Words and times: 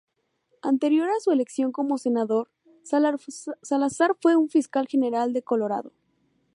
Anterior 0.63 1.11
a 1.11 1.19
su 1.19 1.29
elección 1.31 1.71
como 1.71 1.99
senador, 1.99 2.49
Salazar 3.61 4.15
fue 4.19 4.33
fiscal 4.49 4.87
general 4.87 5.31
de 5.31 5.43
Colorado. 5.43 5.93